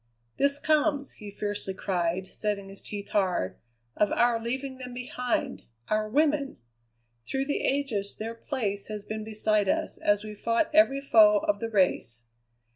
"This 0.37 0.57
comes," 0.57 1.11
he 1.19 1.29
fiercely 1.29 1.75
cried, 1.75 2.25
setting 2.29 2.69
his 2.69 2.81
teeth 2.81 3.09
hard, 3.09 3.57
"of 3.95 4.11
our 4.11 4.41
leaving 4.41 4.79
them 4.79 4.95
behind 4.95 5.65
our 5.89 6.09
women! 6.09 6.57
Through 7.27 7.45
the 7.45 7.61
ages 7.61 8.15
their 8.15 8.33
place 8.33 8.87
has 8.87 9.05
been 9.05 9.23
beside 9.23 9.69
us 9.69 9.99
as 9.99 10.23
we 10.23 10.33
fought 10.33 10.71
every 10.73 11.01
foe 11.01 11.45
of 11.47 11.59
the 11.59 11.69
race. 11.69 12.23